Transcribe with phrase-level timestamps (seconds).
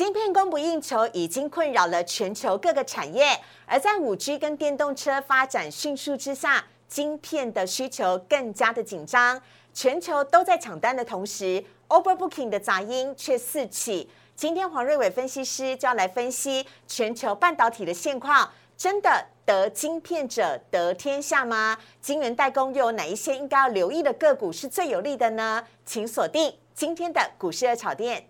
[0.00, 9.38] 晶片供不应求已经困扰了全球各个产业，而在五 G 跟电动车发展迅速之下，晶片的需求更加的紧张。
[9.74, 14.08] 全球都在抢单的同时，overbooking 的杂音却四起。
[14.34, 21.76] 今天黄瑞伟分析师就要来分析全球半导体的现况，真的得晶片者得天下吗？
[22.00, 25.62] 晶圆代工又有哪一些应该要留意的个股是最有利的呢？
[25.84, 28.29] 请锁定今天的股市热炒店。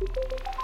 [0.00, 0.57] thank you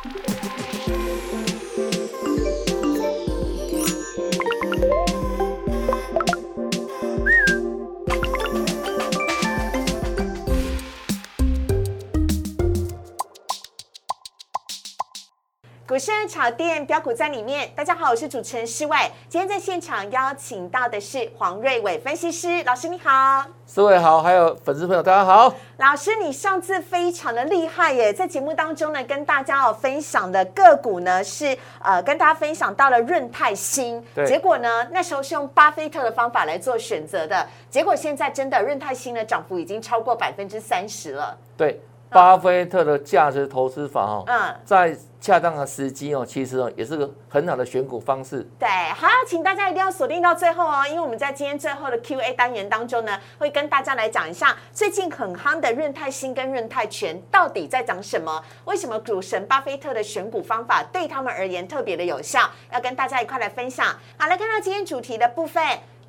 [15.94, 18.96] 股市炒店标股在里面，大家好，我是主持人施伟。
[19.28, 23.44] 今天在现场邀请到的是黄瑞伟分析师老师，你好。
[23.64, 25.54] 施伟好，还有粉丝朋友大家好。
[25.76, 34.04] 老师，你上次非常的厉害耶，在节目当中呢，跟大家哦分享的个股呢是呃，跟大家分享到了润泰新。
[34.26, 41.38] 结果呢，那时候是用巴菲特的方法来做选择的，结果现在真的润泰新的涨幅已经超过百分之三十了。
[41.56, 41.80] 对。
[42.10, 48.46] 巴菲特的价值投资法哦，嗯，在恰当的时机哦，其实哦也是个很好的选股方式。
[48.58, 58.44] 对，好，请大家一定要锁定到最后哦，因为我们在今天最后的 Q&A 单元当中呢，会跟大家来讲一下最近很夯的润泰新跟润泰全到底在讲什么？
[58.66, 62.40] 为什么股神巴菲特的选股方法对他们而言特别的有效？
[62.70, 63.86] 要跟大家一块来分享。
[64.18, 65.64] 好，来看到今天主题的部分。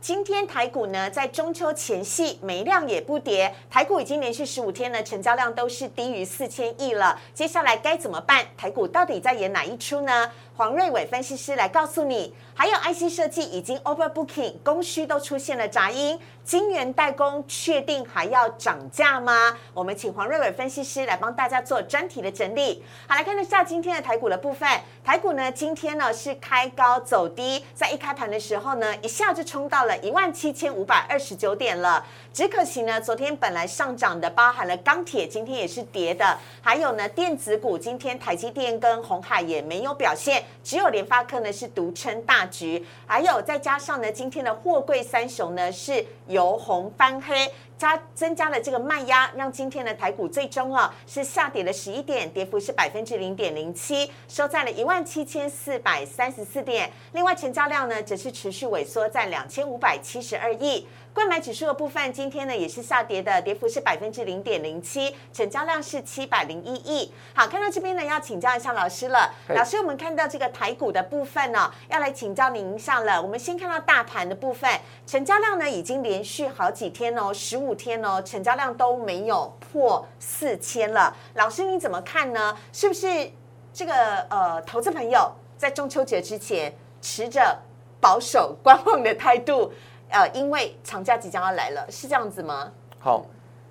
[0.07, 7.19] 今天台股呢，在中秋前夕没量也不跌，台股已经连续十五天呢，成交量都是低于四千亿了。
[7.33, 8.45] 接下来该怎么办？
[8.55, 10.29] 台股到底在演哪一出呢？
[10.55, 19.57] 黄瑞伟分析师来告诉你，还有 IC 设计已经 overbooking，供需都出现了杂音，晶圆代工确定还要涨价吗？
[19.73, 22.81] 我们请黄瑞伟分析师来帮大家做专题的整理。
[23.07, 24.69] 好，来看一下今天的台股的部分。
[25.03, 32.05] 台股呢，今天呢是开高走低，在一开盘的时候呢，一下就冲到了一万七千五百二十九点了。
[32.31, 40.41] 只可惜呢，昨天本来上涨的，包含了钢铁，今天也是跌的，还有呢电子股，今天台积电跟红海也没有表现。
[40.63, 47.51] 只有联发科呢是独撑大局，还有再加上呢，今天的货柜三雄呢是由红翻黑。
[47.77, 56.89] 加增加了这个卖压，让今天的台股最终啊是下跌了十一点，跌幅是百分之零点零七，收在了一万七千四百三十四点。
[57.11, 60.87] 另外成交量呢则是持续萎缩在两千五百七十二亿。
[61.15, 67.11] 购买指数的部分今天呢也是下跌的，跌幅是百分之零点零七，成交量是七百零一亿。
[67.33, 69.33] 好，看到这边呢要请教一下老师了。
[69.49, 73.21] 老师，我们看到这个台股的部分呢，要来请教您一下了。
[73.21, 74.69] 我们先看到大盘的部分，
[75.05, 77.65] 成交量呢已经连续好几天哦，十五。
[77.65, 81.11] 五天哦，成交量都没有破四千了。
[81.33, 82.55] 老师你怎么看呢？
[82.71, 83.31] 是不是
[83.73, 86.71] 这个呃，投资朋友在中秋节之前
[87.01, 87.57] 持着
[87.99, 89.73] 保守观望的态度？
[90.15, 92.71] 呃，因为长假即将要来了，是这样子吗？
[92.99, 93.25] 好，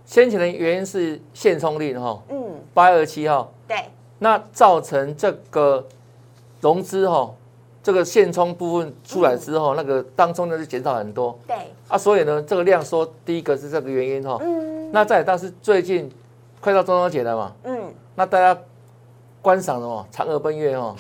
[0.04, 3.78] 先前的原因是限冲令哈，嗯，八月二七号，对，
[4.18, 5.86] 那造成这个
[6.60, 7.32] 融资哈。
[7.82, 11.38] 这个现充部分出来之后，那个当中呢就减少很多。
[11.46, 11.56] 对。
[11.88, 14.38] 啊，所以呢，这个量缩，第一个是这个原因哈。
[14.42, 14.90] 嗯。
[14.90, 16.10] 那再，但是最近
[16.60, 17.52] 快到中秋节了嘛。
[17.64, 17.92] 嗯。
[18.14, 18.58] 那大家
[19.42, 20.06] 观赏了哦？
[20.10, 20.96] 嫦娥奔月哈。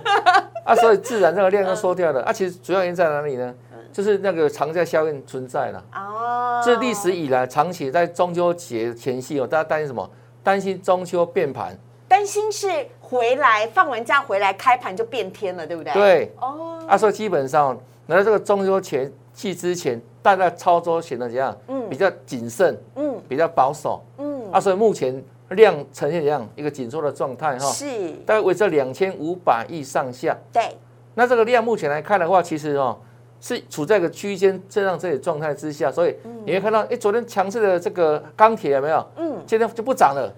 [0.64, 2.22] 啊，所以自然这个量要缩掉了。
[2.22, 3.54] 啊，其实主要原因在哪里呢？
[3.94, 5.84] 就是那个长假效应存在了。
[5.94, 6.60] 哦。
[6.64, 10.10] 这历史以来，长期在中秋节前夕哦，大家担心什么？
[10.42, 11.78] 担心中秋变盘。
[12.08, 12.66] 担心是
[13.00, 15.92] 回来放完假回来开盘就变天了，对不对？
[15.92, 16.84] 对哦。
[16.88, 17.78] 啊，所以基本上
[18.08, 21.56] 来到这个中秋前期之前，大家操作显得怎样？
[21.68, 24.50] 嗯，比较谨慎，嗯，比较保守，嗯。
[24.50, 27.66] 啊，所以目前量呈现怎样一个紧缩的状态哈？
[27.70, 30.36] 是，大概维持两千五百亿上下。
[30.52, 30.76] 对。
[31.14, 32.98] 那这个量目前来看的话，其实哦
[33.44, 36.16] 是处在一个区间震荡这里状态之下，所以
[36.46, 39.06] 你会看到，哎，昨天强势的这个钢铁有没有？
[39.16, 40.34] 嗯，今天就不涨了。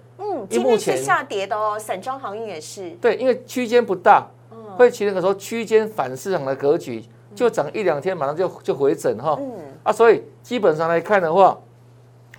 [0.49, 2.91] 今天是下跌的哦，散装航运也是。
[2.99, 4.27] 对，因为区间不大，
[4.75, 7.01] 会形成个说区间反市场的格局，
[7.33, 9.37] 就涨一两天，马上就就回整哈。
[9.39, 9.53] 嗯。
[9.83, 11.57] 啊，所以基本上来看的话，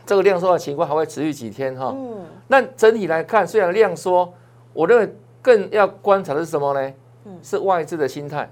[0.05, 1.95] 这个量缩的情况还会持续几天哈。
[1.97, 2.27] 嗯。
[2.47, 4.31] 那整体来看，虽然量缩，
[4.75, 6.93] 我认为更要观察的是什么呢？
[7.25, 8.51] 嗯，是外资的心态。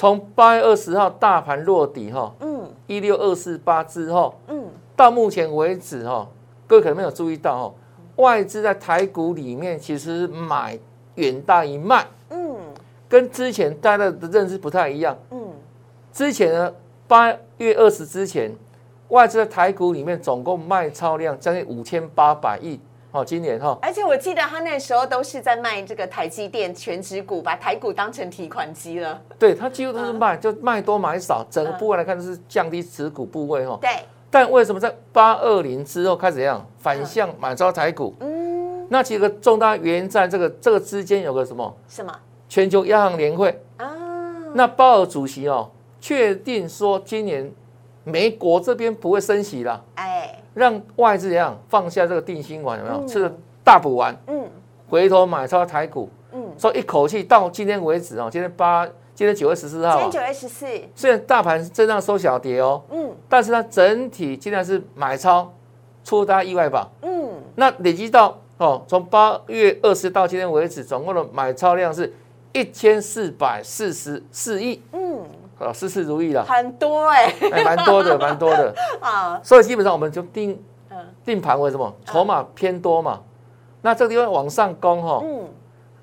[0.00, 0.10] 哎。
[0.10, 4.64] 从八月二十号大盘落底哈，嗯，一六二四八之后，嗯，
[4.96, 6.26] 到目前为止哈。
[6.66, 7.74] 各位可能没有注意到哦，
[8.16, 10.78] 外资在台股里面其实买
[11.16, 12.56] 远大于卖，嗯，
[13.08, 15.50] 跟之前大家的认知不太一样，嗯，
[16.12, 16.72] 之前呢
[17.06, 18.50] 八月二十之前，
[19.08, 22.80] 外资在台股里面总共卖超量将近五千八百亿，
[23.12, 29.20] 哦，今年哈，而且我记得他那时候都是在卖这个台积电全指股，把台股当成提款机了。
[29.38, 33.76] 对，他几乎都是卖，就卖多买少，整个部位来看是降低持股部位哈。
[33.80, 33.90] 对，
[34.30, 38.14] 但为什么在八二零之后开始怎样反向买超台股？
[38.20, 41.76] 嗯，那几个重大原因在这个这个之间有个什么？
[41.88, 42.14] 什么？
[42.48, 43.90] 全球央行年会啊？
[44.54, 45.68] 那鲍尔主席哦，
[46.00, 47.52] 确定说今年
[48.04, 49.82] 美国这边不会升息啦。
[49.94, 50.36] 哎。
[50.52, 52.76] 让外资一样放下这个定心丸？
[52.80, 53.32] 有没有吃了
[53.62, 54.12] 大补丸？
[54.26, 54.44] 嗯，
[54.88, 56.08] 回头买超台股。
[56.32, 59.92] 嗯，说一口气到今天为止哦，今天八，今天九月十四号。
[59.92, 60.66] 今天九月十四。
[60.92, 65.52] 虽然大盘震荡收小跌哦，嗯，但是它整体竟然是买超，
[66.02, 66.90] 出大意外吧？
[67.02, 72.12] 嗯，那累积到哦，从八月二十到今天为止，总共的买超量是
[72.52, 74.82] 一千四百四十四亿。
[74.90, 74.99] 嗯。
[75.58, 78.74] 啊，事事如意了，很多哎，哎，蛮多的， 蛮多的。
[79.00, 79.38] 啊。
[79.42, 80.58] 所以基本上我们就定
[81.24, 81.94] 定盘为什么？
[82.06, 83.20] 筹码偏多嘛？
[83.82, 85.48] 那这个地方往上攻哈，嗯，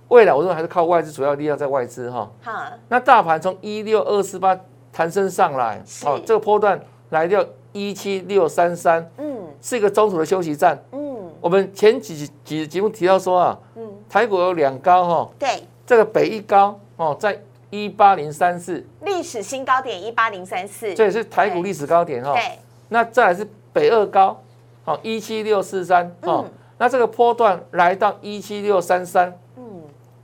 [0.09, 2.29] 未来我认为还是靠外资，主要力量在外资哈。
[2.41, 2.51] 好，
[2.87, 4.55] 那大盘从一六二四八
[4.91, 6.79] 弹升上来，好，这个波段
[7.09, 7.43] 来到
[7.73, 17.41] 一七六三三，嗯，是一个中途的休息站，嗯，我们前几几节目提到说啊，嗯，台股有两高哈，对，这个北一高哦，在。
[17.69, 22.31] 一八零三四，历史新高点一八零三四，这也是台股历史高点哈。
[22.33, 24.41] 对，那再来是北二高，
[24.85, 26.45] 好一七六四三，哦，
[26.77, 29.63] 那这个波段来到一七六三三，嗯，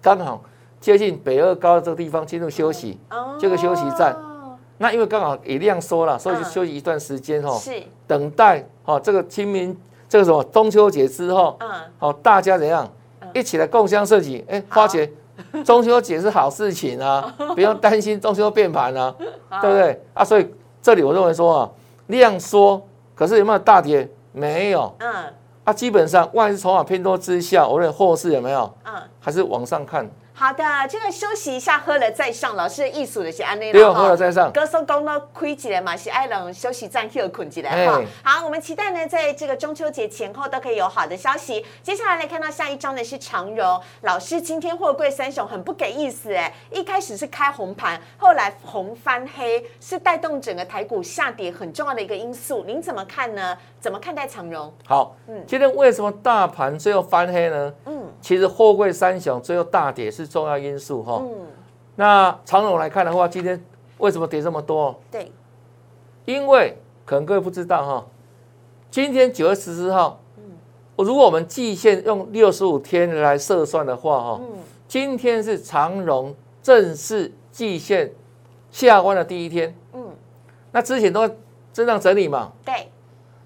[0.01, 0.42] 刚好
[0.80, 2.98] 接近北二高的这个地方进入休息，
[3.38, 4.16] 这个休息站。
[4.78, 7.84] 那因为刚好也量缩了，所以就休息一段时间哈，是。
[8.07, 12.89] 等待哦这个清明这个什么中秋节之后，嗯，好大家怎样
[13.34, 15.12] 一起来共襄盛举，哎花钱。
[15.63, 19.13] 中秋节是好事情啊，不用担心中秋变盘啊，
[19.62, 20.24] 对不对啊？
[20.24, 20.48] 所以
[20.81, 21.69] 这里我认为说啊，
[22.07, 22.81] 量缩，
[23.16, 24.10] 可是有没有大跌？
[24.31, 24.94] 没有。
[25.00, 25.12] 嗯。
[25.63, 28.74] 啊，基本上外资筹码偏多之下，我认为后市有没有？
[28.86, 28.94] 嗯。
[29.19, 30.10] 还是往上看。
[30.36, 32.56] 好的，这个休息一下，喝了再上。
[32.56, 34.52] 老师的艺术的是安内对，喝了再上。
[34.52, 38.02] 歌手讲到亏起来嘛，是爱人休息站休困起来哈。
[38.24, 41.64] 好，我们期待呢，在这个中秋节前后都可以有好的消息。
[41.84, 52.64] 接下来来看到下一张的是长荣老师，今天货柜三雄很不给意思哎，一开始是开红盘，后来红翻黑，是带动整个台股下跌很重要的一个因素。
[52.66, 53.56] 您怎么看呢？
[53.80, 54.74] 怎么看待长荣？
[54.88, 57.74] 好，嗯，今天为什么大盘最后翻黑呢？
[57.86, 61.22] 嗯，其实货柜三雄最后大跌是重要因素哈。
[61.22, 61.46] 嗯，
[61.98, 63.62] 那长荣来看的话，今天
[63.98, 64.98] 为什么跌这么多？
[65.12, 65.30] 对，
[66.24, 68.08] 因为可能各位不知道哈，
[68.90, 70.44] 今天九月十四号，嗯，
[70.96, 78.14] 如果我们季线用六十五天来测算的话哈，嗯，今天是长荣正式季线
[78.72, 80.02] 下弯的第一天，嗯，
[80.72, 81.30] 那之前都
[81.74, 82.88] 震荡整理嘛，对。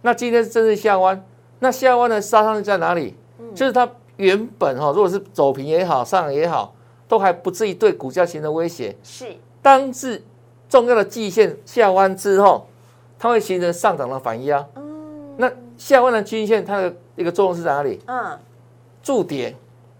[0.03, 1.25] 那今天是正式下弯，
[1.57, 3.15] 那下弯的杀伤力在哪里？
[3.55, 6.73] 就是它原本哈，如果是走平也好，上也好，
[7.07, 8.95] 都还不至于对股价形成威胁。
[9.03, 9.25] 是，
[9.61, 10.21] 当是
[10.67, 12.67] 重要的季线下弯之后，
[13.17, 14.65] 它会形成上涨的反压。
[14.75, 17.99] 嗯，那下弯的均线它的一个作用是在哪里？
[18.07, 18.37] 嗯，
[19.01, 19.55] 助跌。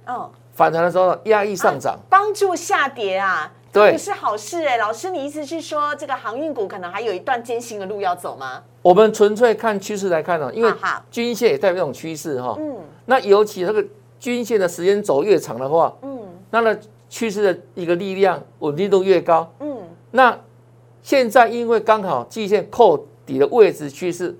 [0.05, 3.53] 哦，反弹的时候压抑上涨，帮助下跌啊。
[3.71, 8.63] 对，是好事哎，老师，你意思是说这个航运股可能还有一段艰辛的路要走吗？
[8.81, 10.73] 我们纯粹看趋势来看呢，因为
[11.11, 12.55] 均线也代表一种趋势哈。
[12.57, 12.77] 嗯。
[13.05, 13.85] 那尤其这个
[14.19, 16.19] 均线的时间走越长的话，嗯，
[16.49, 16.77] 那呢
[17.09, 19.51] 趋势的一个力量稳定度越高。
[19.59, 19.77] 嗯。
[20.11, 20.37] 那
[21.01, 24.37] 现在因为刚好季线扣底的位置趋势，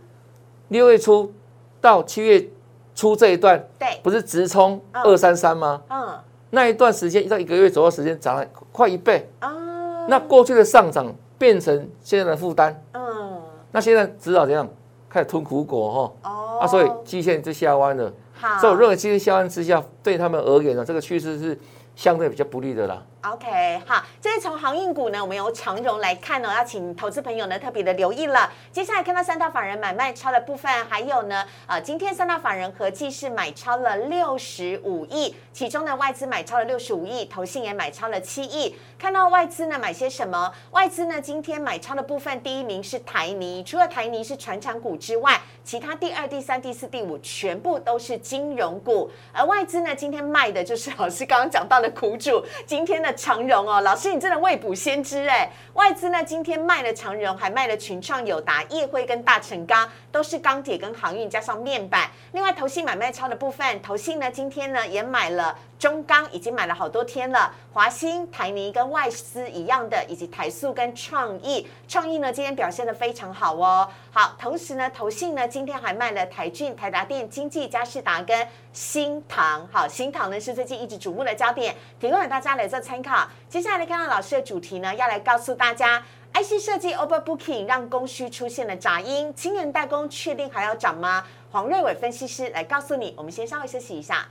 [0.70, 1.32] 六月初
[1.80, 2.50] 到七月
[2.96, 5.82] 初这一段，对，不是直冲二三三吗？
[5.90, 6.20] 嗯。
[6.50, 10.08] 那一段时间，一到一个月左右时间，涨了快一倍啊！
[10.08, 13.42] 那过去的上涨变成现在的负担，嗯，
[13.74, 14.66] 那现在只好怎样
[15.10, 15.92] 开始吞苦果
[16.24, 16.30] 哈？
[16.30, 18.12] 哦，啊，所以基线就下弯了。
[18.60, 21.58] 所以我认为基线下弯之下，对他们而言呢，这个趋势是
[21.96, 23.04] 相对比较不利的啦。
[23.24, 28.50] OK，好，这是从航运股呢，我们由长荣来看呢，要请投资朋友呢特别的留意了。
[28.72, 38.78] 接下来看到三大法人买卖超的部分，还有呢，呃，今天三大法人合计是买超了六十五亿，其中呢外资买超了六十五亿，投信也买超了七亿。
[39.00, 40.54] 看到外资呢买些什么？
[40.72, 49.10] 外资呢今天买超的部分，第一名是台泥，除了台泥是船产股之外，其他第二、第三、第四、第五全部都是金融股。
[49.34, 53.18] 而外资呢今天卖的就是老师刚刚讲到的苦主，今天呢的。
[53.18, 55.50] 长荣哦，老师你真的未卜先知哎！
[55.74, 62.10] 外资呢今天卖了长荣，还卖了群创、友达、叶辉跟大成钢，都是钢铁跟航运加上面板。
[62.34, 73.88] 另外投信买卖超的部分，投信呢今天呢也买了中钢已经买了好多天了，华兴、台泥跟外资一样的，以及台塑跟创意，创意呢今天表现的非常好哦。
[74.12, 79.68] 好，同时呢，投信呢今天还卖了台骏、台达电、经济、嘉士达跟新唐。
[79.72, 83.28] 好，新唐呢是最近一直瞩目的焦点，提供给大家来做参考。
[83.48, 86.04] 接下来看到老师的主题呢，要来告诉大家
[86.34, 91.24] ，IC 设计 Overbooking 让供需出现了杂音，晶圆代工确定还要涨吗？
[91.52, 93.14] 黄瑞伟分析师来告诉你。
[93.16, 94.28] 我们先稍微休息一下。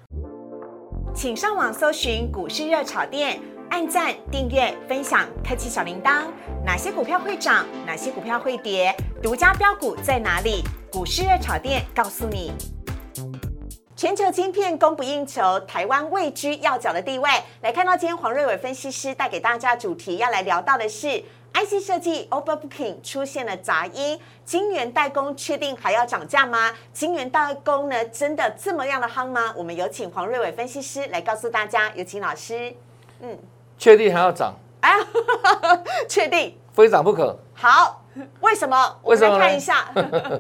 [1.17, 6.27] 请上网搜寻股市热炒店，按赞、订阅、分享，开启小铃铛。
[6.63, 7.65] 哪些股票会涨？
[7.87, 8.95] 哪些股票会跌？
[9.23, 10.63] 独家标股在哪里？
[10.93, 12.53] 股市热炒店告诉你。
[13.97, 17.31] 全球晶片供不应求，台湾位居要角的地位。
[17.63, 21.25] 来看到今天黄瑞伟分析师带给大家主题，要来聊到的是。
[21.57, 26.71] IC 设计 Overbooking 出现了杂音，晶圆代工确定还要涨价吗？
[26.93, 29.55] 晶圆代工呢，真的这么样的夯吗？
[29.57, 31.91] 我们有请黄瑞伟分析师来告诉大家。
[31.95, 32.75] 有请老师。
[33.21, 33.39] 嗯，
[33.79, 34.55] 确定还要涨？
[34.83, 34.91] 啊，
[36.07, 37.35] 确定，非涨不可。
[37.55, 38.03] 好，
[38.41, 38.99] 为什么？
[39.05, 39.39] 为什么？
[39.39, 39.91] 看一下。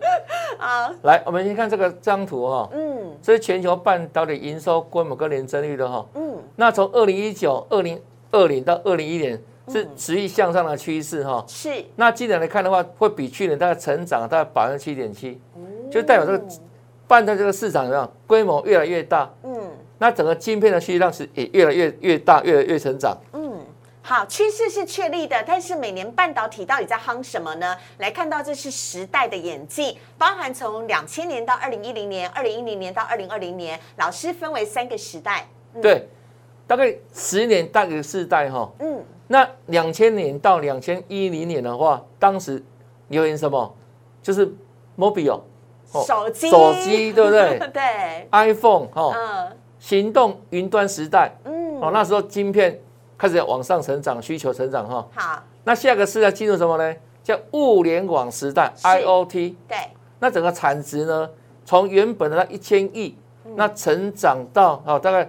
[0.60, 2.68] 啊，来，我们先看这个张图哈。
[2.74, 6.04] 嗯，这是全球半导体营收规模跟年增率的哈。
[6.12, 9.42] 嗯，那从二零一九、二零二零到二零一年。
[9.68, 11.84] 是持续向上的趋势哈，是。
[11.96, 15.40] 那今年来看的话，会比去年大概成长大概百分之七点七，
[15.90, 16.44] 就代表这个
[17.06, 19.30] 半导体这个市场上规模越来越大。
[19.42, 19.72] 嗯。
[19.98, 23.16] 那整个晶片的需求量是也越来越越大，越来越成长。
[23.32, 23.58] 嗯，
[24.02, 27.74] 好，趋势是确立的，但是每年半导体到底在夯什么呢？
[27.96, 35.48] 来看到这是时代的演进，包含从两千年到二零一零年，二零一零年到二零二零年，老师分为三个时代。
[35.80, 36.06] 对，
[36.66, 38.70] 大概十年大概四代哈。
[38.80, 39.02] 嗯。
[39.28, 42.62] 那两千年到两千一零年的话，当时
[43.08, 43.74] 流行什么？
[44.22, 44.52] 就是
[44.98, 45.40] mobile
[46.04, 47.58] 手机，手机对不对？
[47.72, 52.80] 对，iPhone 哈，嗯，行动云端时代，嗯，哦，那时候晶片
[53.16, 55.06] 开始往上成长，需求成长哈。
[55.14, 56.96] 好，那下个时代进入什么呢？
[57.22, 59.54] 叫物联网时代，IOT。
[59.68, 59.76] 对，
[60.20, 61.28] 那整个产值呢，
[61.64, 63.16] 从原本的那一千亿，
[63.54, 65.28] 那成长到哦大概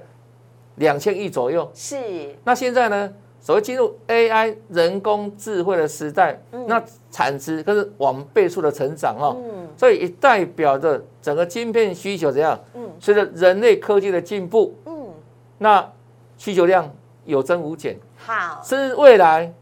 [0.75, 1.69] 两千亿左右。
[1.73, 3.13] 是，那现在呢？
[3.47, 6.37] 所谓进入 AI 人工智慧的时代，
[6.67, 9.37] 那产值可是往倍数的成长哦，
[9.77, 12.59] 所以也代表着整个晶片需求怎样？
[12.99, 14.75] 随着人类科技的进步，
[15.59, 15.89] 那
[16.37, 19.53] 需求量有增无减，好，甚至未来。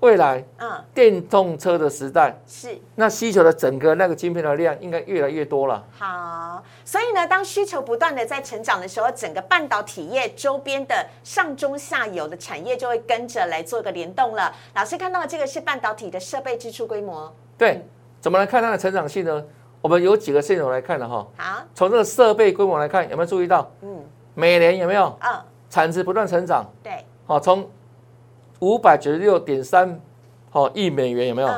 [0.00, 5.84] 未来，嗯，电动车的时代是那需求的整个那个晶片的量应该越来越多了。
[5.90, 14.54] 好，所以呢，当需求不断的在成长的时候，整个半导体业周边的上中下游的产业就会跟着来做个联动了。
[14.74, 17.34] 老师看到的这个是半导体的设备支出规模。
[17.56, 17.84] 对，
[18.20, 19.44] 怎么来看它的成长性呢？
[19.80, 21.26] 我们有几个线索来看的哈。
[21.36, 23.68] 好，从这个设备规模来看，有没有注意到？
[23.82, 25.18] 嗯，每年有没有？
[25.20, 26.64] 嗯，产值不断成长。
[26.84, 27.68] 对，好，从
[28.60, 30.00] 五百九十六点三，
[30.50, 31.48] 好亿美元有没有？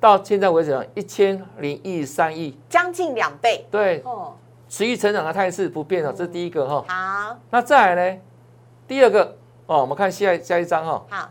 [0.00, 3.66] 到现在为止，一千零一三亿，将近两倍。
[3.70, 4.32] 对，哦，
[4.68, 6.84] 持续成长的态势不变了，这是第一个哈。
[6.86, 8.20] 好，那再来呢？
[8.86, 9.36] 第二个
[9.66, 11.04] 哦，我们看下下一张哈。
[11.10, 11.30] 好，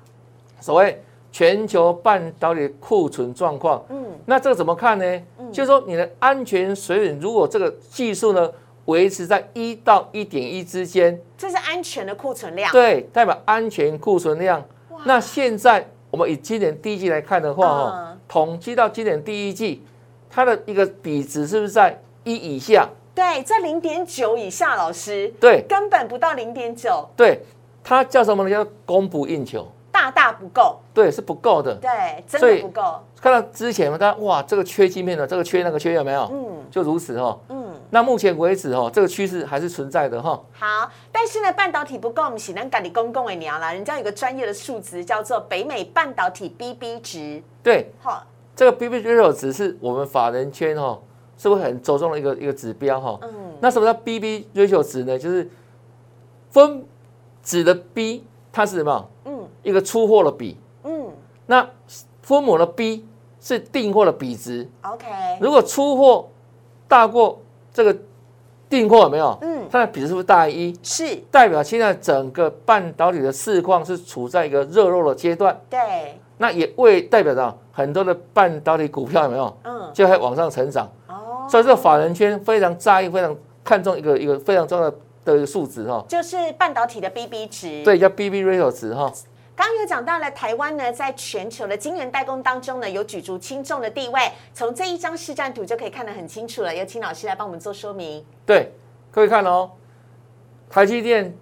[0.59, 5.21] 所谓全球半导体库存状况，嗯，那这个怎么看呢？
[5.51, 8.51] 就是说你的安全水准，如果这个技术呢
[8.86, 12.69] 维持在一到一点一之间，这是安全的库存量。
[12.74, 14.62] 对，代表安全库存量。
[15.07, 19.81] 那现在我们以今年第一季来看的话，哈，统计到今年第一季，
[20.29, 22.87] 它的一个比值是不是在一以下？
[23.15, 25.33] 对，在零点九以下，老师。
[25.39, 27.07] 对，根本不到零点九。
[27.15, 27.39] 对，
[27.81, 28.49] 它叫什么呢？
[28.49, 30.77] 叫供不应求，大大不够。
[30.93, 31.73] 对，是不够的。
[31.75, 33.01] 对，真的不够。
[33.21, 36.29] 看到之前嘛，大家哇，这个缺晶片的，这个缺那个缺有没有？
[36.33, 37.39] 嗯，就如此哈。
[37.47, 37.56] 嗯。
[37.89, 40.41] 那目前为止哦，这个趋势还是存在的哈。
[40.51, 43.72] 好，但是呢，半导体不够，我们只能赶你公共的娘啦。
[43.72, 47.41] 人家有个专业的数值叫做北美半导体 BB 值。
[47.63, 48.25] 对，好，
[48.56, 51.00] 这个 BB 值只是我们法人圈哈，
[51.38, 53.17] 是不是很着重的一个一个指标哈？
[53.24, 53.53] 嗯。
[53.62, 55.17] 那什么叫 BB ratio 值呢？
[55.17, 55.50] 就是
[56.50, 56.86] 分
[57.41, 59.10] 子的 B，它是什么？
[59.25, 60.58] 嗯，一个出货的比。
[60.84, 61.10] 嗯。
[61.46, 61.67] 那
[62.22, 63.08] 分母的 B
[63.39, 64.70] 是订货的比值。
[64.82, 65.08] OK。
[65.39, 66.29] 如果出货
[66.88, 67.41] 大过
[67.77, 67.96] 这个
[68.67, 69.38] 订货有没有？
[69.43, 70.79] 嗯，它的比值是不是大于一？
[70.81, 75.55] 是，代表现在整个半导体的市况是处在一个热络的阶段。
[75.69, 79.57] 对，那也为代表着很多的半导体股票有没有？
[79.63, 80.91] 嗯，就在往上成长。
[81.07, 87.84] 哦，所以这个法人圈非常在意、非常看重一个一个非常重要的的一个数值哈，就是半导体的 BB 值。
[87.84, 89.13] 对，叫 BB ratio 值哈。
[89.57, 94.21] 刚刚有讲到了台湾呢，在全球的晶圆代工当中呢，有举足轻重的地位。
[94.53, 96.73] 从这一张示战图就可以看得很清楚了。
[96.73, 98.23] 有请老师来帮我们做说明。
[98.45, 98.71] 对，
[99.09, 99.71] 各位看哦，
[100.69, 101.35] 台积电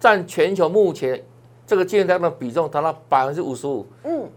[0.00, 1.24] 占全球目前
[1.64, 4.28] 这个晶圆代工的比重达到百分之五十五，嗯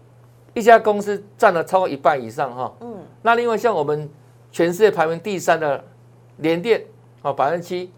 [0.54, 2.72] 一家公司占了超过一半以上哈。
[2.78, 4.08] 嗯，那另外像我们
[4.52, 5.84] 全世界排名第三的
[6.36, 6.80] 联电，
[7.22, 7.92] 啊百分之七，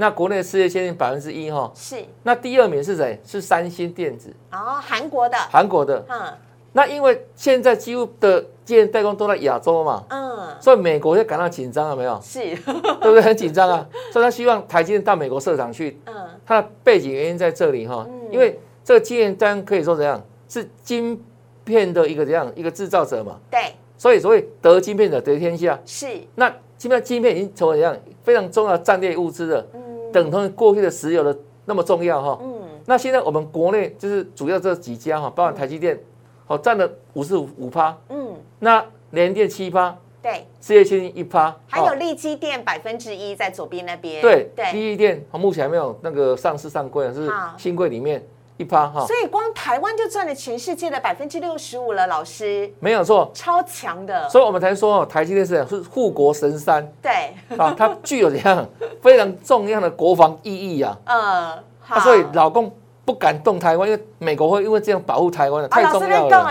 [0.00, 1.68] 那国内世界先进百分之一哈。
[1.74, 1.96] 是。
[2.22, 3.20] 那第二名是谁？
[3.26, 6.04] 是三星电子，哦，韩国的，韩国的。
[6.08, 6.32] 嗯。
[6.72, 12.16] 那因为现在几乎的晶圆代工都在亚洲嘛，嗯，所以美国就感到紧张了没有？
[12.22, 13.20] 是， 对不对？
[13.20, 15.98] 很紧张啊，所以他希望台积电到美国设厂去。
[16.04, 16.14] 嗯。
[16.46, 18.28] 它的背景原因在这里哈，嗯。
[18.30, 21.20] 因为这个晶圆单可以说怎样，是晶
[21.64, 22.52] 片的一个怎样？
[22.54, 25.76] 一个制造者嘛，对，所以所谓得晶片者得天下。
[25.84, 27.96] 是，那基本上晶片已经成为怎样？
[28.22, 29.80] 非常重要的战略物资了，嗯
[30.12, 32.38] 等同于过去的石油的那么重要哈。
[32.42, 32.62] 嗯。
[32.86, 35.98] 那现在我们国内就是主要这几家哈，包括台积电，
[36.46, 48.26] 好占了五十五五趴，嗯，那联电七趴，对，世界先进一趴，哦还有利基电百分之一在左边那边，对对，第一电目前还没有那个上市上柜，是新柜里面
[48.58, 52.70] 一趴哈，所以光台湾就占了全世界的百分之六十五了，老师。
[52.80, 53.30] 没有错。
[53.32, 56.86] 超强的，所以我们才说哦，台积电是是护国神山。
[57.00, 58.68] 对，啊，它具有怎样
[59.00, 60.98] 非常重要的国防意义啊。
[61.04, 62.70] 嗯， 好，啊，所以老公
[63.08, 66.44] 不敢动台湾，因为美国会因为这样保护台湾的，啊，太重要了。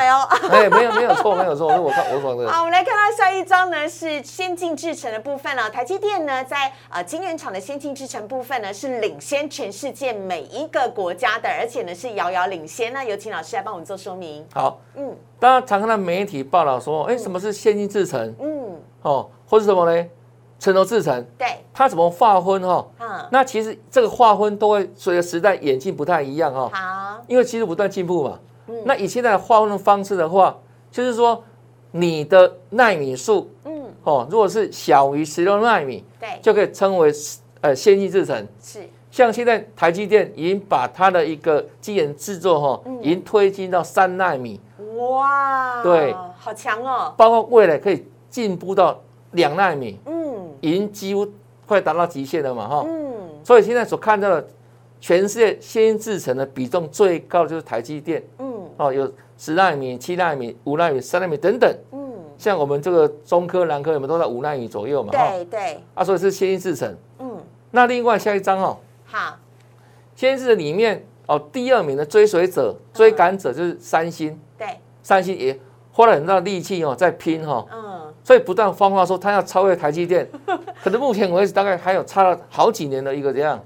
[0.50, 2.52] 哎，没有没有错，没有错，是我看我说的。
[2.52, 5.70] 好，我们来看到下一张呢，是先进制程的部分了。
[5.70, 12.92] 台积电呢，在呃晶圆厂的先进制程部分呢，是领先全世界每一个国家的，而且呢是遥遥领先。
[12.92, 14.44] 那有请老师来帮我们做说明。
[14.52, 20.08] 好，嗯大家常看到媒体报道说，哎，什么是先进制程嗯，哦，或是什么呢？
[20.60, 22.86] 成熟制成，对，它怎么划分哈？
[23.00, 28.40] 嗯，那其实这个划分都会随着时代演进不太一样哈，好，因为技术不断进步嘛。
[28.68, 28.76] 嗯。
[28.86, 30.56] 那以现在的划分的方式的话，
[30.92, 31.44] 就是说
[31.92, 37.14] 你的纳米数嗯，哦，如果是小于十六纳米，对，就可以称为
[37.62, 38.48] 呃先进制程。
[38.62, 43.00] 是，像现在台积电已经把它的一个基研制作哈，嗯。
[43.04, 44.60] 已经推进到三纳米，
[44.98, 49.00] 哇，对，好强哦，包括未来可以进步到
[49.31, 50.15] 两纳米，嗯。
[50.62, 51.27] 已经几乎
[51.67, 52.84] 快达到极限了嘛哈。
[52.88, 54.48] 嗯，所以现在所看到的
[55.00, 58.67] 全世界先进制程的比重最高的就是台积电嗯。
[58.77, 61.72] 哦，有十纳米、七纳米、五纳米、三纳米等等。
[61.92, 65.29] 嗯，像我们这个中科、南科，我们都在五纳米左右嘛哈。
[65.29, 66.96] 对对，啊，所以是先进制程。
[67.20, 67.37] 嗯，
[67.72, 69.37] 那另外下一张哦，好，
[70.16, 74.68] 先进制程里面哦，第二名的追随者、追赶者就是三星，对，
[75.03, 75.59] 三星也
[75.92, 80.27] 花了很大的力气哦，在拼哈、哦，嗯，所以不断放话说它要超越台积电，
[80.83, 83.57] 可能目前为止大概还有差了好几年的一个这样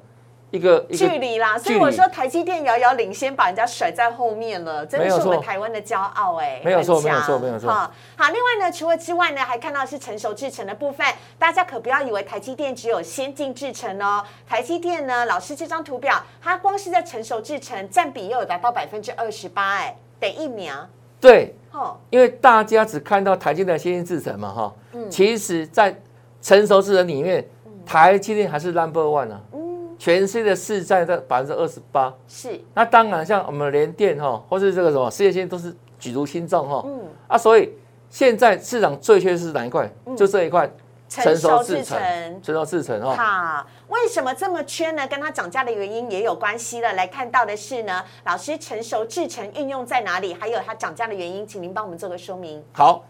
[0.52, 7.72] 一个距离啦，所以我说台积电遥遥领先，把人家甩在后面了，真的是我们台湾的骄傲哎，没有错没有错没有错。
[7.72, 11.08] 哈好，另外呢，除了之外呢，还看到是成熟制程的部分，
[11.40, 20.88] 大家可不要以为台积电只有先进制程哦，台积电呢，老师这张图表，它光是在成熟制程占比又有达到百分之二十八，哎，得一秒，
[21.22, 25.10] 对，哦，因为大家只看到台积电的先进制程嘛哈，嗯。
[25.10, 25.96] 其实在
[26.42, 27.48] 成熟制程里面，
[27.86, 32.12] 台积电还是 number one 啊，嗯，全世界的市占在百分之二十八。
[32.28, 36.84] 是，那当然，像我们联电哈，或是这个什么世界先进都是举足轻重哈。
[36.86, 37.72] 嗯，啊，所以
[38.10, 39.88] 现在市场最缺是哪一块？
[40.18, 40.68] 就这一块
[41.12, 42.00] 成熟制成。
[42.42, 43.14] 成熟制成哦。
[43.18, 45.06] 好，为什么这么缺呢？
[45.06, 46.94] 跟它涨价的原因也有关系了。
[46.94, 52.64] 来看到的是呢，老师成熟制成运用在哪里，还有它涨价的原因，请您帮我们做个说明。
[52.72, 53.04] 好，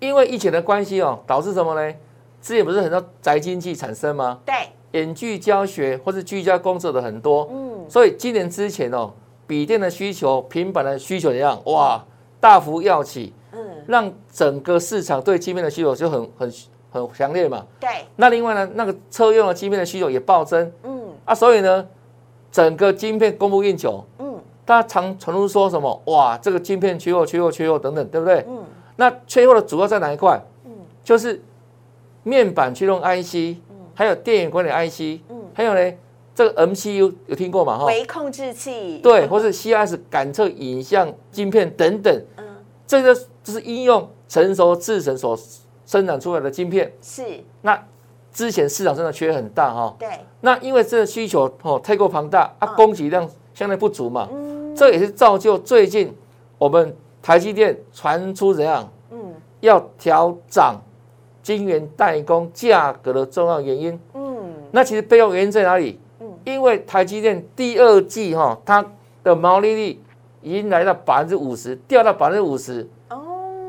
[0.00, 1.94] 因为疫情的关系哦，导致什么呢？
[2.42, 4.38] 之前不是很多宅经济产生吗？
[4.44, 4.54] 对，
[4.90, 9.10] 远距教学或是居家工作的很多，嗯，所以今年之前哦，
[9.46, 11.58] 笔电的需求、平板的需求怎样？
[11.64, 12.04] 哇，
[12.38, 16.52] 大幅要起，嗯，让整个市场对晶片的需求就很很
[16.94, 17.66] 很强烈嘛。
[17.80, 20.72] 对，那另外呢，那个车用的晶片的需求也暴增。
[20.84, 21.02] 嗯。
[21.24, 21.86] 啊，所以呢，
[22.52, 24.38] 整个晶片供不应求，嗯。
[24.64, 28.44] 大家常传出说什么哇，这个晶片缺货、缺货、缺货等等，对不对？
[28.48, 28.64] 嗯。
[28.96, 30.40] 那缺货的主要在哪一块？
[30.64, 30.70] 嗯。
[31.02, 31.42] 就是
[32.22, 33.76] 面板驱动 IC，嗯。
[33.94, 35.92] 还有电源管理 IC，嗯，还有呢，
[36.34, 37.78] 这个 MCU 有听过吗？
[37.78, 42.44] 哈，微控制器，对，或是 CIS 感测影像晶片等等，嗯，
[42.88, 45.38] 这个就是应用成熟制程所
[45.86, 46.92] 生产出来的晶片。
[47.00, 47.22] 是，
[47.62, 47.80] 那
[48.32, 50.08] 之前市场真的缺很大哈，对，
[50.40, 54.74] 那因为这个需求哦太过庞大啊，嗯供给量相对不足嘛，嗯。
[54.74, 56.12] 这也是造就最近
[56.58, 59.34] 我们台积电传出怎样嗯。
[59.60, 60.80] 要调涨
[61.42, 64.00] 晶圆代工价格的重要原因。
[64.14, 64.52] 嗯。
[64.72, 66.00] 那其实背后原因在哪里？
[66.18, 66.32] 嗯。
[66.44, 68.84] 因为台积电第二季哈，它
[69.22, 70.00] 的毛利率
[70.42, 73.03] 已经来到百分之五十，掉到百分之五十，哦，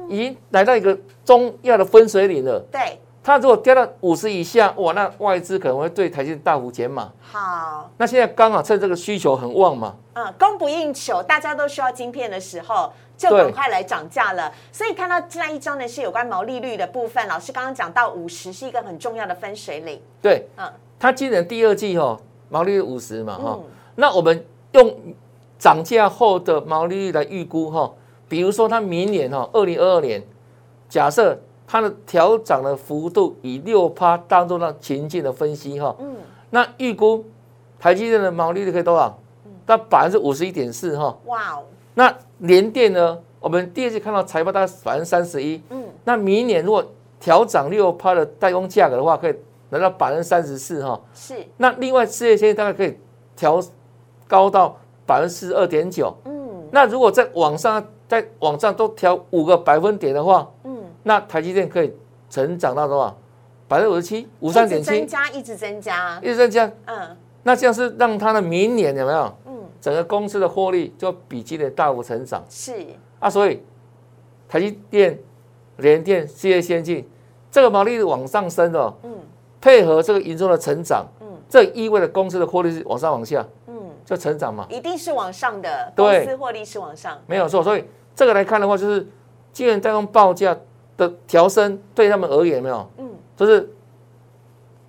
[0.10, 2.60] 已经来到一个重要的分水岭了。
[2.72, 7.12] 对，它如果掉到五十以下，哇，那外资可能会对台积电大幅减码。
[7.22, 14.52] 好，那现在刚好趁这个需求很旺嘛，嗯，供不应求，大家都需要晶片的时候，就对赶快来涨价了。
[14.72, 20.02] 所以看到这一张呢是有关毛利率的部分，老师刚刚讲到五十是一个很重要的分水岭。
[20.22, 22.18] 对，嗯它今年第二季哈、
[22.50, 23.64] 毛利率五十嘛哈、嗯
[23.98, 24.94] 那我们用
[25.58, 27.90] 涨价后的毛利率来预估哈、
[28.36, 30.22] 比如说它明年哈二零二二年，
[30.90, 36.18] 假设它的调涨的幅度以六趴当做那情境的分析哈、嗯，
[36.50, 37.24] 那预估
[37.80, 39.18] 台积电的毛利率可以多少？
[39.66, 41.18] 到百分之五十一点四哈。
[41.28, 43.18] 哇哦，那联电呢？
[43.40, 46.86] 我们第二次看到财报大概百分之三十一，嗯，那明年如果
[47.22, 49.36] 调涨六趴的代工价格的话，可以
[49.70, 51.00] 拿到百分之三十四哈。
[51.14, 52.98] 是，那另外事业线大概可以
[53.34, 53.64] 调
[54.28, 56.14] 高到百分之四十二点九。
[56.26, 56.34] 嗯
[56.72, 61.94] 那如果在往上在往上都调五个百分点的话，嗯，那台积电可以
[62.30, 63.18] 成长到多少？
[63.68, 64.92] 百分之五十七，五三点七。
[64.92, 66.72] 增，加，一直增加，一直增加。
[66.86, 67.18] 嗯。
[67.42, 69.38] 那这样是让它的明年有没有？
[69.48, 72.44] 嗯，整个公司的获利就比今年大幅成长。
[72.48, 72.74] 是，
[73.20, 73.28] 啊？
[73.28, 73.64] 所以
[74.48, 75.18] 台积电、
[75.78, 77.08] 联电、事业先进
[77.50, 79.12] 这个毛利率往上升哦，嗯。
[79.60, 81.28] 配合这个营收的成长，嗯。
[81.50, 83.44] 这意味着公司的获利是往上往下。
[83.65, 83.65] 嗯，
[84.06, 87.64] 就成长嘛，一定是往上的，公司获利是往上，没有错。
[87.64, 87.84] 所以
[88.16, 89.06] 这个来看的话，就是
[89.52, 90.56] 晶圆代工报价
[90.96, 93.68] 的调升对他们而言，有没有，嗯，就是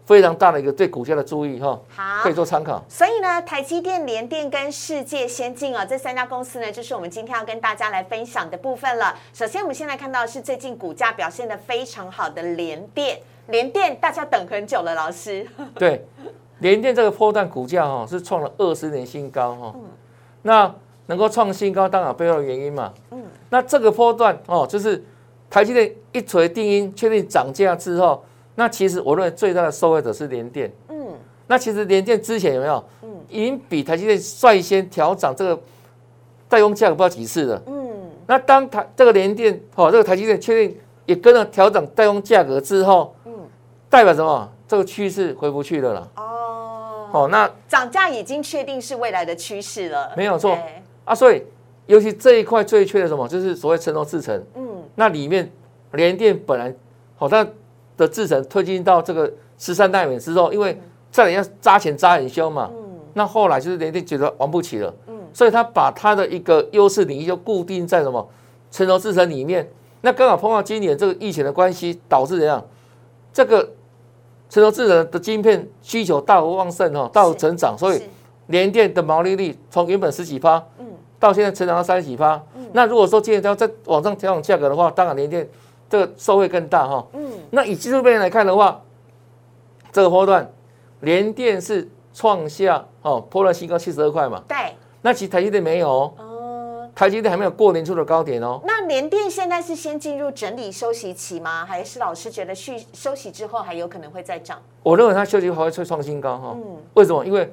[0.04, 2.32] 非常大的一个对股价的注意哈，好可以。
[2.32, 2.84] 做参考。
[2.88, 9.18] 所以呢，台积电、联电跟世界先进啊，这三家公司呢，就是我们今天要跟大家来分享的部分了。
[9.32, 15.44] 首先，我们先来看到的是最近股价表现的非常好的联电，联电大家等很久了，老师。
[15.74, 16.06] 对，
[16.60, 19.74] 联电这个波段股价哈是创了二十年新高哈，
[20.42, 20.74] 那
[21.06, 23.22] 能够创新高，当然背后的原因嘛，嗯。
[23.50, 25.04] 那这个波段哦，就是
[25.50, 30.72] 台积电一锤定音，确定涨价之后，那其实我认为最大的受害者是联电。
[30.88, 31.08] 嗯。
[31.46, 33.10] 那其实联电之前有没有嗯。
[33.28, 35.60] 已经比台积电率先调涨这个
[36.48, 37.62] 代工价格不知道几次了？
[37.66, 43.32] 嗯，那当台这个联电哦，这个台积电确定也跟着调整代工价格之后，嗯。
[43.88, 44.48] 代表什么？
[44.68, 46.08] 这个趋势回不去了啦。
[46.16, 46.22] 哦，
[47.12, 50.58] 哦，那涨价已经确定是未来的趋势了，没有错。
[51.04, 51.42] 啊，所以
[51.86, 54.42] 尤其这一块最缺的什么，就是所谓成熟制程。
[54.54, 54.82] 嗯。
[54.94, 55.50] 那里面
[55.92, 56.74] 联电本来
[57.16, 57.46] 好、它
[57.96, 60.78] 的制程推进到这个十三代元之后，因为
[61.10, 63.00] 再来要扎钱扎很凶嘛，嗯。
[63.14, 65.18] 那后来就是联电觉得玩不起了，嗯。
[65.32, 68.28] 所以他把它的一个优势领域就固定在什么
[68.70, 69.68] 成熟制程里面。
[70.02, 72.64] 那刚好碰到今年这个疫情的关系，导致怎样？
[73.32, 73.68] 这个
[74.48, 78.04] 成熟制程的晶片需求大幅旺盛哦，大幅成长，所以是
[78.46, 80.86] 联电的毛利率从原本十几趴，嗯
[81.18, 82.40] 到现在成长到三十几趴。
[82.72, 85.48] 那如果说今天要再往上调整价格的话，当然联电
[85.88, 87.06] 这个受惠更大哈。
[87.14, 88.80] 嗯那以技术面来看的话，
[89.90, 90.48] 这个波段
[91.00, 94.42] 联电是创下哦波段新高七十二块嘛。
[94.46, 94.56] 对，
[95.02, 96.14] 那其实台积电没有
[96.96, 98.58] 台积电还没有过年初的高点哦。
[98.64, 101.66] 那联电现在是先进入整理休息期吗？
[101.66, 104.58] 还是老师觉得续休息之后还有可能会再涨？
[104.82, 106.56] 我认为它休息还会再创新高哈。
[106.56, 107.22] 嗯为什么？
[107.26, 107.52] 因为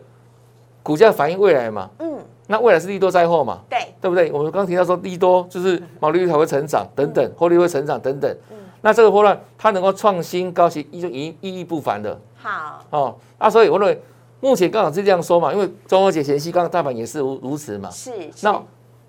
[0.81, 3.59] 股价反映未来嘛，嗯，那未来是利多在后嘛。
[3.69, 4.31] 对，对不对？
[4.31, 8.31] 我们刚刚提到说利多就是毛利率才会成长等等，获利会成长等等。
[8.49, 13.15] 嗯那这个波段它能够创新高，其实就意意义不凡的好，哦。
[13.39, 14.01] 那，所以我认为
[14.41, 17.89] 目前刚好是这样说嘛，因为中秋节前夕，刚刚大盘也是如如此嘛。
[17.89, 18.61] 是，是那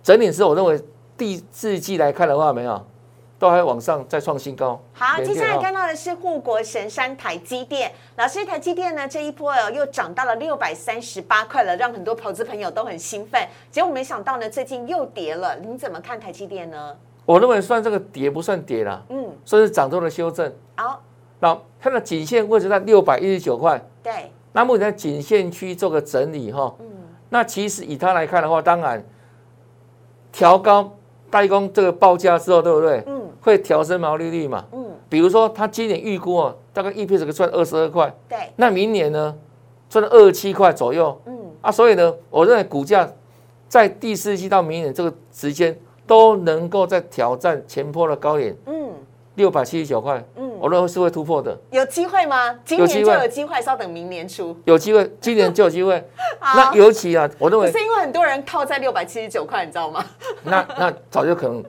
[0.05, 0.79] 整理是我认为
[1.17, 2.87] 第四季来看的话，没有
[3.39, 4.79] 都还往上再创新高。
[4.93, 7.91] 好，接下来看到的是护国神山台积电。
[8.17, 13.49] 老师，台积电呢这一波哦又涨到了六百三十八块了，让很多投资朋友都很兴奋。
[13.71, 15.57] 结果没想到呢，最近又跌了。
[15.57, 16.95] 您怎么看台积电呢？
[17.25, 20.53] 我认为算这个跌不算跌啦，嗯，算是涨多的修正。
[20.77, 21.03] 好，
[21.41, 26.75] 那它的颈线位置在六百一十九块，对，那目前在颈线区做个整理哈。
[26.79, 26.91] 嗯
[27.31, 29.03] 那其实以它来看的话，当然
[30.35, 30.93] 调高
[31.31, 33.03] 代工这个报价之后，对不对？
[33.07, 33.23] 嗯。
[33.41, 34.65] 会调升毛利率嘛？
[34.73, 39.35] 嗯，比如说，他今年预估哦，大概 EPS 可以赚二十二块，对，那明年呢，
[39.89, 41.21] 赚二十七块左右。
[41.27, 41.39] 嗯。
[41.61, 41.71] 啊。
[41.71, 43.09] 所以呢，我认为股价
[43.69, 48.91] 在第四季到明年这个时间都能够在挑战前坡的高点嗯。
[49.37, 52.59] 六百七十九块，嗯，我认为是会突破的，有机会吗？
[52.65, 54.57] 今年就有机会稍等明年初。
[54.65, 56.03] 有机会，今年就有机会。
[56.41, 60.03] 那尤其啊，我认为可是因为很多人套在六百七十九块，你知道吗？
[60.43, 61.63] 那那早就可能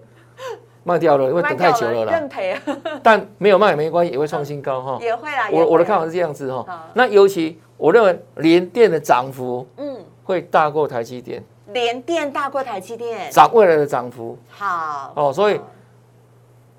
[0.86, 2.14] 卖掉了，因为等太久了啦。
[2.14, 2.58] 认赔
[3.04, 4.98] 但没有卖也没关系，也会创新高哈。
[5.02, 5.50] 也会啦。
[5.52, 6.90] 我我的看法是这样子哈。
[6.94, 15.60] 那尤其我认为联电的涨幅嗯，会大过台积电，联电大过台积电，涨未来的涨幅好哦，所以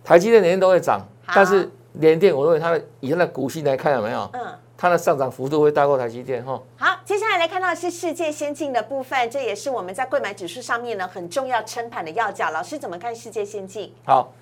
[0.02, 4.30] 台积电年年都会涨，但是联电，我认为它的以它的股性来看有没有？
[4.32, 4.40] 嗯。
[4.78, 6.62] 它的上涨幅度会大过台积电哈。
[6.76, 12.50] 好，接下来来看到的是世界先进的部分，这也是我们在贵买指数上面呢很重要撑盘的要角。
[12.50, 13.90] 老师怎么看世界先进？
[14.04, 14.34] 好，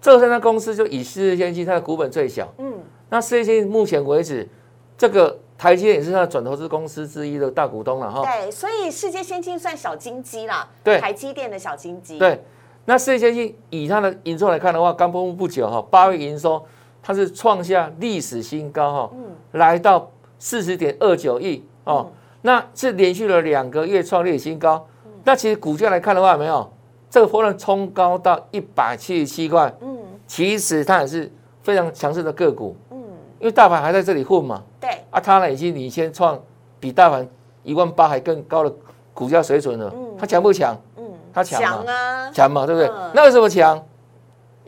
[0.00, 2.48] 这三家公司就以世界先进，它的股本最小。
[2.56, 2.82] 嗯。
[3.10, 4.48] 那世界先进目前为止，
[4.96, 8.22] 这个台积电也是它的转投资公司之一的大股东了哈。
[8.22, 10.66] 对，所以世界先进算小金鸡啦。
[10.82, 10.98] 对。
[10.98, 12.18] 台积电的小金鸡。
[12.18, 12.42] 对。
[12.86, 16.64] 那世界先进以它的营收来看的话，刚公布不久哈，八月营收。
[17.08, 19.10] 它是创下历史新高哈，
[19.52, 22.10] 来到四十点二九亿哦，
[22.42, 24.86] 那是连续了两个月创历史新高。
[25.24, 26.70] 那其实股价来看的话，没有？
[27.08, 32.98] 这个波段冲高到一百七十七块，嗯，其实它也是非常强势的个股，嗯，
[33.38, 36.38] 因为大盘还在这里混嘛，对，啊，它呢已经领先创
[36.78, 37.26] 比大盘
[37.62, 38.70] 一万八还更高的
[39.14, 40.76] 股价水准了，嗯，它强不强？
[40.98, 42.90] 嗯，它强啊，强嘛，对不对？
[43.14, 43.82] 那为什么强？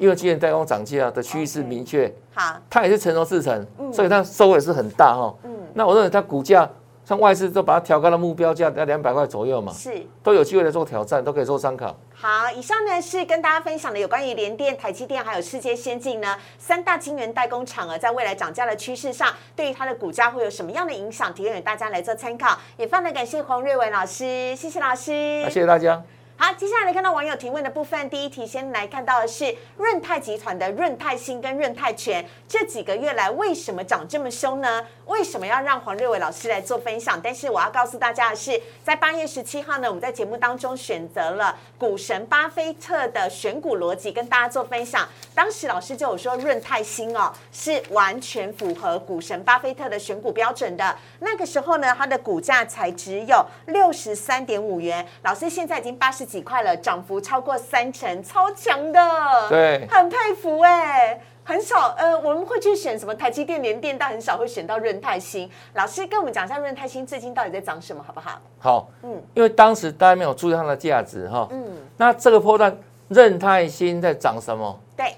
[0.01, 5.35] 因为今年代工涨价的趋势明确，好，它也是成熟制成，所以它收尾是很大哈。
[5.43, 6.67] 嗯，那我认为它股价，
[7.05, 11.95] 像外资都把它调高到目标价在两百块左右嘛，是，都有机会来做挑战，都可以做参考。
[12.15, 22.59] 好，以上呢是跟大家分享的有关于联电、台积电还有世界先进呢三大晶圆代工厂啊，在未来涨价的趋势上，对于它的股价会有什么样的影响，提供给大家来做参考。
[22.79, 26.03] 也非常感谢黄瑞文老师，谢谢老师，谢谢大家。
[26.43, 34.87] 好，接下来看到网友提问的部分，第一题先来看到的是润泰集团的润泰新跟润泰全这几个月来为什么涨这么凶呢？
[35.05, 37.21] 为什么要让黄瑞伟老师来做分享？
[37.23, 45.07] 但是我要告诉大家的是，在八月十七号呢，我们在节目当中选择了股神巴菲特的选股逻辑跟大家做分享。
[45.35, 50.97] 当时老师就有说润泰新哦是完全符合股神巴菲特的选股标准的。
[51.19, 56.30] 那个时候呢，它的股价才只有六十三点五元，老师现在已经八十。
[56.31, 59.01] 几块了，涨幅超过三成，超强的，
[59.49, 65.51] 对，很佩服哎，很少呃，我们会去选什么台积电、联电，但很少会选到润泰新。
[65.75, 68.41] 老师跟我们讲一下润泰新最近到底在涨什么，好不好？
[68.61, 71.65] 好，嗯，因为当时大家没有注意它的价值哈，嗯，
[71.97, 74.79] 那这个波段润泰新在涨什么？
[74.97, 75.17] 对，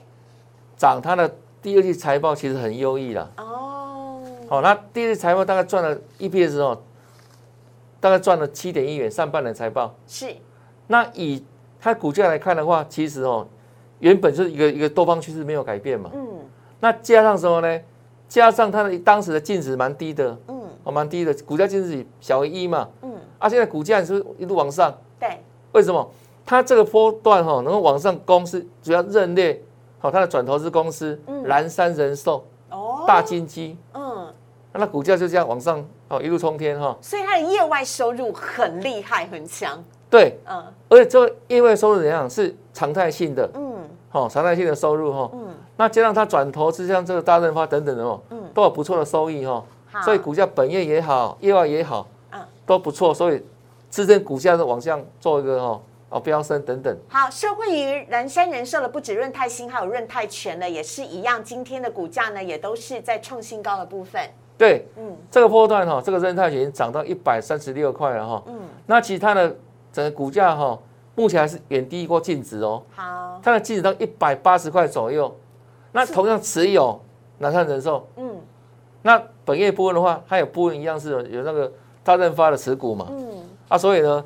[0.79, 6.83] 涨它的第二季财报其实很优异了哦，好，那第二季财报大概赚了 EPS 哦，
[8.01, 9.95] 大概赚了七点一元，上半年财报。
[10.09, 10.35] 是。
[10.93, 11.43] 那以
[11.81, 13.49] 它股价来看的话，其实哦，
[14.01, 16.11] 原本就是一个一个多方趋势没有改变嘛。
[16.13, 16.23] 嗯。
[16.81, 17.81] 那加上什么呢？
[18.29, 20.37] 加上它的当时的净值蛮低的。
[20.49, 20.61] 嗯。
[20.85, 22.87] 哦，蛮低的，股价净值小于一嘛。
[23.01, 23.11] 嗯。
[23.39, 24.95] 啊，现在股价是一路往上。
[25.19, 25.41] 对。
[25.73, 26.07] 为什么？
[26.45, 29.63] 它这个波段哈能够往上攻，是主要认列
[29.99, 33.79] 好它的转投资公司，蓝山人寿，哦，大金鸡。
[33.95, 34.31] 嗯。
[34.75, 36.95] 那股价就这样往上哦，一路冲天哈。
[37.01, 39.83] 所以它的业外收入很厉害，很强。
[40.13, 49.65] 对，嗯，而且这个业外收入怎样是常态性的，嗯，好，常态性的收入哈，嗯，那加上它转投资像这个大润发等等的哦，嗯，都有不错的收益哈，
[50.05, 53.43] 所以股价本业也好，意外也好，嗯，都不错，所以
[53.91, 56.95] 支撑股价的往上做一个哦，哦飙升等等。
[57.09, 64.21] 好，社会于人山人寿的不止润泰新，还有润泰全呢也是一样，今天的股价呢也都是在创新高的部分。
[64.59, 69.57] 对，嗯，这个波段哈，这个润泰已经涨到一百三十六块了哈，嗯，那其他的。
[69.93, 70.79] 整个股价哈，
[71.15, 72.83] 目前还是远低过净值哦。
[72.95, 75.35] 好，它的净值到一百八十块左右。
[75.93, 76.99] 那同样持有
[77.39, 78.41] 南山人寿，嗯，
[79.03, 81.71] 那本业部分的话，它有部分一样是有有那个
[82.03, 83.09] 大润发的持股嘛。
[83.11, 84.25] 嗯，啊，所以呢，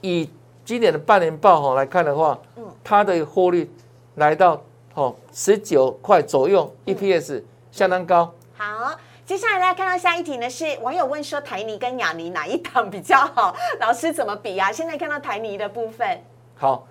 [0.00, 0.30] 以
[0.64, 3.70] 今年的半年报哈来看的话，嗯，它的获利
[4.14, 4.62] 来到
[4.94, 8.32] 哦十九块左右，EPS 相当高。
[8.56, 8.98] 好。
[9.28, 13.54] 接下来大家看到下一题呢，是网友问说台泥跟雅尼哪一档比较好？
[13.78, 14.72] 老师怎么比呀？
[14.72, 16.18] 现在看到台泥的部分。
[16.56, 16.86] 好，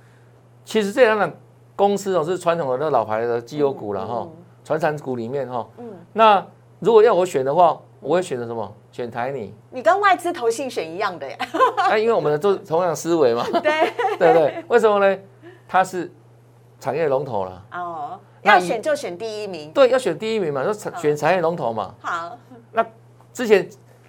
[0.63, 1.34] 其实这两档
[1.76, 4.28] 公司哦是传统的那老牌的绩优股了哈，
[4.63, 5.67] 传产股里面哈。
[5.80, 5.91] 嗯。
[6.13, 6.45] 那
[6.78, 8.71] 如果要我选的话，我会选择什么？
[8.91, 9.52] 选台泥。
[9.71, 11.38] 你跟外资投信选一样的呀？
[11.89, 13.43] 啊，因为我们都同样思维嘛。
[13.63, 13.91] 对。
[14.19, 14.63] 对对？
[14.67, 15.19] 为什么呢？
[15.67, 16.13] 它是
[16.80, 17.65] 产业龙头了。
[17.71, 18.19] 哦。
[18.47, 21.93] 要选就选第一名，对，要选第一名嘛，就选产业龙头嘛。
[22.01, 22.38] 好，
[22.71, 22.86] 那
[23.33, 23.67] 之前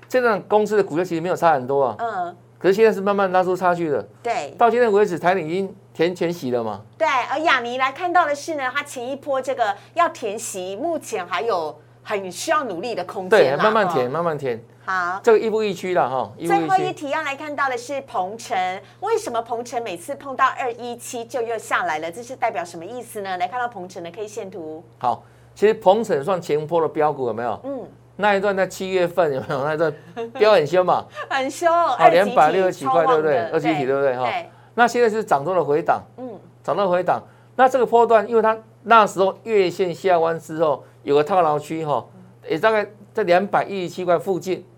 [0.08, 4.06] 这样公司的股价其实没有差很多啊，嗯，可是现在是慢慢拉出差距的。
[4.22, 6.82] 对，到今天为止，台里已经填全席了嘛。
[6.96, 13.30] 对，而亚尼来看到的是呢，它前一波这个要填席，目前还有很需要努力的空间。
[13.30, 14.62] 对，慢慢填，慢慢填。
[14.88, 16.32] 好，这个亦步亦趋了哈。
[16.38, 18.56] 最后一题要来看到的是鹏程，
[19.00, 22.10] 为什么鹏程每次碰到二一七就又下来了？
[22.10, 23.36] 这是代表什么意思呢？
[23.36, 24.82] 来看到鹏程的 K 线图。
[24.96, 25.22] 好，
[25.54, 27.60] 其实鹏程算前坡的标股有没有？
[27.64, 29.62] 嗯，那一段在七月份有没有？
[29.62, 29.94] 那一段
[30.32, 31.04] 标很凶嘛？
[31.28, 33.40] 很凶，好，两百六十几块，对不对？
[33.50, 34.16] 二级体对不对？
[34.16, 34.26] 哈，
[34.72, 37.22] 那现在是涨多的回档，嗯，涨多回档。
[37.56, 42.02] 那这个波段，因为它那时候月线下弯之后有个套牢区哈，
[42.48, 44.64] 也大概在两百一十七块附近，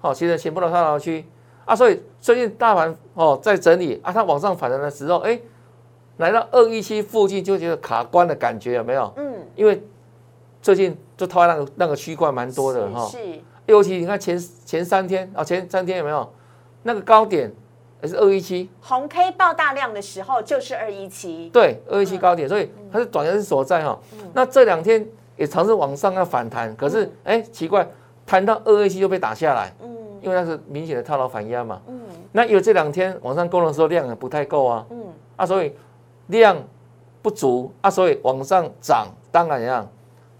[0.00, 1.24] 好，其实前波的套牢区
[1.64, 5.38] 啊，所以最近大盘哦在整理啊，它往上反弹的时候，哎，
[6.18, 9.12] 来到二一七附近就觉得卡关的感觉有没有？
[9.16, 9.82] 嗯，因为
[10.62, 13.18] 最近就套那个那个区块蛮多的哈，是，
[13.66, 16.32] 尤其你看前前三天啊，前三天有没有？
[16.82, 17.52] 那个高点？
[18.00, 23.98] 也是二一七，红 K 爆大量的时候就是二一七，对，二一七高点，所以它是短线所在哈。
[24.32, 25.04] 那这两天
[25.36, 27.84] 也尝试往上要反弹，可是哎，奇怪，
[28.28, 29.88] 弹到二 A 七就被打下来，嗯，
[30.20, 31.98] 因为那是明显的套牢反压嘛，嗯，
[32.30, 35.02] 那因为这两天往上攻的时候量也不太够啊，嗯，
[35.36, 35.72] 啊，所以
[36.26, 36.54] 量
[37.22, 39.88] 不足啊，所以往上涨当然一样。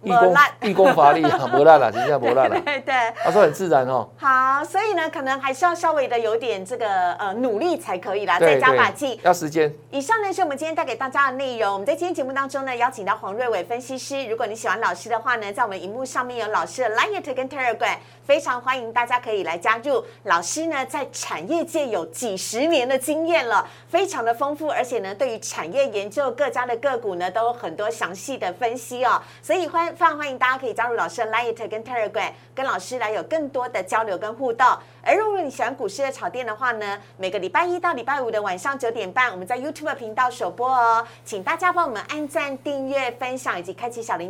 [0.02, 2.60] 欲功欲功乏力啊，磨烂了，真正磨烂了。
[2.60, 4.08] 对对，他说很自然哦。
[4.16, 9.18] 好，所以呢，可能还是要稍微的有点这个呃努力才可以啦，再加把劲。
[9.22, 9.72] 要时间。
[9.90, 11.72] 以上呢是我们今天带给大家的内容。
[11.72, 14.24] 我们在今天节目当中呢，邀请到黄瑞伟分析师。
[14.26, 20.04] 如果你喜欢老师的话呢，在我们荧幕上面有老师的 Line 跟 Telegram，非常欢迎大家可以来加入。
[20.24, 29.20] 老师呢在产业界有几十年的经验了，非常的丰富，而且呢对于产业研究各家的个股呢都有很多详细的分析哦。
[29.42, 30.74] 所以欢非常欢迎大家可以。
[30.78, 34.66] 加入老师的 Line 跟 Telegram，跟老师来有更多的交流跟互动。
[35.02, 44.26] 而如果你喜欢股市的炒店的话呢，每个礼拜一到礼拜五的晚上九点半，我们在 YouTube 频道首播哦，请大家帮我们按赞、订阅、分享以及开启小铃。